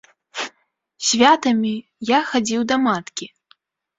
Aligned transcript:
Святамі 1.09 1.73
я 2.11 2.19
хадзіў 2.29 2.61
да 2.71 2.75
маткі. 2.87 3.25